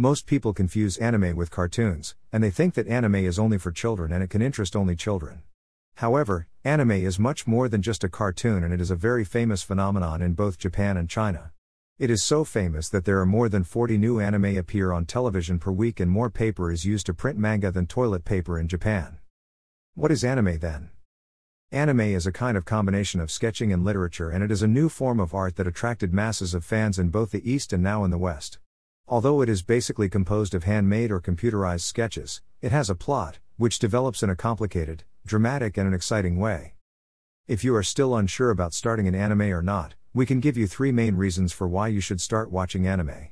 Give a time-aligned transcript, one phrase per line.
[0.00, 4.12] Most people confuse anime with cartoons, and they think that anime is only for children
[4.12, 5.42] and it can interest only children.
[5.96, 9.64] However, anime is much more than just a cartoon and it is a very famous
[9.64, 11.50] phenomenon in both Japan and China.
[11.98, 15.58] It is so famous that there are more than 40 new anime appear on television
[15.58, 19.18] per week and more paper is used to print manga than toilet paper in Japan.
[19.96, 20.90] What is anime then?
[21.72, 24.88] Anime is a kind of combination of sketching and literature and it is a new
[24.88, 28.12] form of art that attracted masses of fans in both the East and now in
[28.12, 28.60] the West.
[29.10, 33.78] Although it is basically composed of handmade or computerized sketches, it has a plot, which
[33.78, 36.74] develops in a complicated, dramatic, and an exciting way.
[37.46, 40.66] If you are still unsure about starting an anime or not, we can give you
[40.66, 43.28] three main reasons for why you should start watching anime.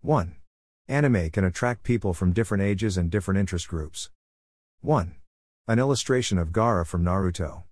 [0.00, 0.36] 1.
[0.88, 4.08] Anime can attract people from different ages and different interest groups.
[4.80, 5.16] 1.
[5.68, 7.64] An illustration of Gaara from Naruto.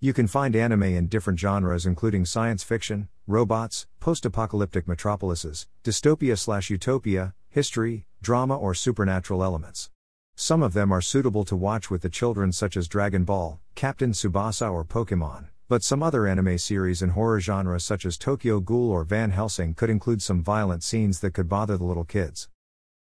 [0.00, 6.70] You can find anime in different genres including science fiction, robots, post-apocalyptic metropolises, dystopia slash
[6.70, 9.90] utopia, history, drama or supernatural elements.
[10.36, 14.12] Some of them are suitable to watch with the children such as Dragon Ball, Captain
[14.12, 18.90] Tsubasa or Pokemon, but some other anime series in horror genres such as Tokyo Ghoul
[18.90, 22.48] or Van Helsing could include some violent scenes that could bother the little kids.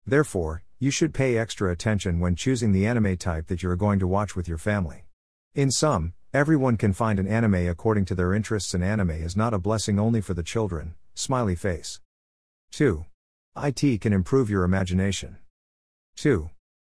[0.05, 3.99] Therefore, you should pay extra attention when choosing the anime type that you are going
[3.99, 5.05] to watch with your family.
[5.53, 9.53] In sum, everyone can find an anime according to their interests, and anime is not
[9.53, 10.95] a blessing only for the children.
[11.13, 11.99] Smiley face.
[12.71, 13.05] 2.
[13.57, 15.37] IT can improve your imagination.
[16.15, 16.49] 2.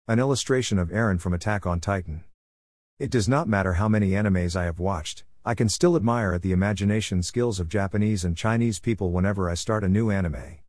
[0.08, 2.24] An illustration of Eren from Attack on Titan.
[3.00, 6.42] It does not matter how many animes I have watched, I can still admire at
[6.42, 10.60] the imagination skills of Japanese and Chinese people whenever I start a new anime.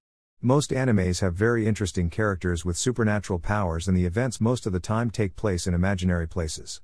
[0.41, 4.79] Most animes have very interesting characters with supernatural powers, and the events most of the
[4.79, 6.81] time take place in imaginary places.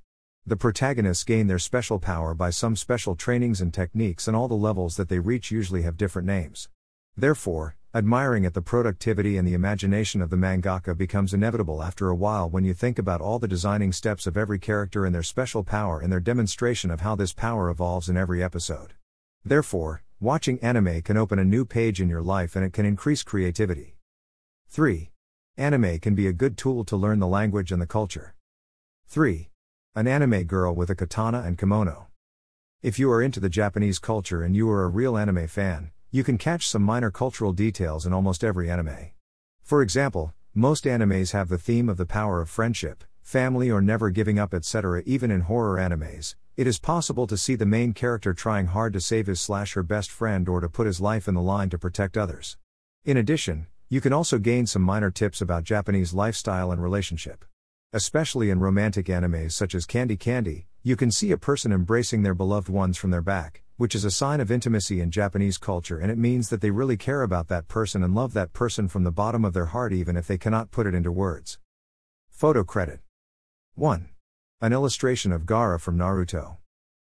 [0.47, 4.55] The protagonists gain their special power by some special trainings and techniques, and all the
[4.55, 6.69] levels that they reach usually have different names.
[7.15, 12.15] Therefore, admiring at the productivity and the imagination of the mangaka becomes inevitable after a
[12.15, 15.63] while when you think about all the designing steps of every character and their special
[15.63, 18.93] power and their demonstration of how this power evolves in every episode.
[19.45, 23.21] Therefore, Watching anime can open a new page in your life and it can increase
[23.21, 23.97] creativity.
[24.67, 25.11] 3.
[25.57, 28.33] Anime can be a good tool to learn the language and the culture.
[29.05, 29.51] 3.
[29.97, 32.05] An anime girl with a katana and kimono.
[32.83, 36.23] If you are into the Japanese culture and you are a real anime fan, you
[36.23, 39.09] can catch some minor cultural details in almost every anime.
[39.63, 44.11] For example, most animes have the theme of the power of friendship, family, or never
[44.11, 45.01] giving up, etc.
[45.07, 49.01] Even in horror animes, it is possible to see the main character trying hard to
[49.01, 51.79] save his slash her best friend or to put his life in the line to
[51.79, 52.55] protect others.
[53.03, 57.43] In addition, you can also gain some minor tips about Japanese lifestyle and relationship.
[57.93, 62.33] Especially in romantic animes such as Candy Candy, you can see a person embracing their
[62.33, 66.11] beloved ones from their back, which is a sign of intimacy in Japanese culture and
[66.11, 69.11] it means that they really care about that person and love that person from the
[69.11, 71.59] bottom of their heart even if they cannot put it into words.
[72.29, 72.99] Photo credit
[73.75, 74.09] 1.
[74.59, 76.57] An illustration of Gaara from Naruto.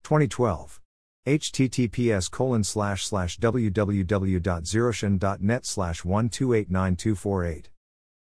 [0.04, 0.82] 2012.
[1.26, 7.70] https colon slash slash www.zerochan.net slash 1289248.